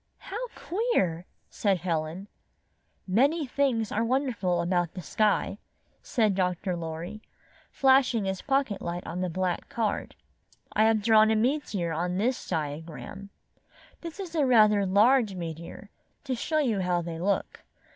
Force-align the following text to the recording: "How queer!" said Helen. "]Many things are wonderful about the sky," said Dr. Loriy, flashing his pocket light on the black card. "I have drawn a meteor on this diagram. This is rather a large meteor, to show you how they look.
"How 0.17 0.47
queer!" 0.55 1.27
said 1.47 1.77
Helen. 1.81 2.27
"]Many 3.07 3.45
things 3.45 3.91
are 3.91 4.03
wonderful 4.03 4.59
about 4.63 4.95
the 4.95 5.01
sky," 5.03 5.59
said 6.01 6.33
Dr. 6.33 6.75
Loriy, 6.75 7.21
flashing 7.69 8.25
his 8.25 8.41
pocket 8.41 8.81
light 8.81 9.05
on 9.05 9.21
the 9.21 9.29
black 9.29 9.69
card. 9.69 10.15
"I 10.73 10.85
have 10.85 11.03
drawn 11.03 11.29
a 11.29 11.35
meteor 11.35 11.93
on 11.93 12.17
this 12.17 12.49
diagram. 12.49 13.29
This 14.01 14.19
is 14.19 14.33
rather 14.33 14.79
a 14.79 14.85
large 14.87 15.35
meteor, 15.35 15.91
to 16.23 16.33
show 16.33 16.57
you 16.57 16.79
how 16.79 17.03
they 17.03 17.19
look. 17.19 17.63